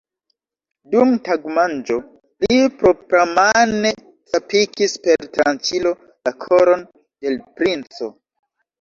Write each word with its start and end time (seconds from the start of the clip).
Dum 0.93 1.11
tagmanĝo 1.27 1.97
li 2.47 2.57
propramane 2.81 3.93
trapikis 4.33 4.99
per 5.07 5.31
tranĉilo 5.39 5.95
la 6.07 6.37
koron 6.49 6.87
de 7.01 7.39
l' 7.39 7.43
princo! 7.63 8.15